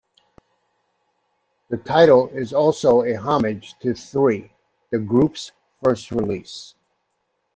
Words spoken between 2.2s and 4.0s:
is also a homage to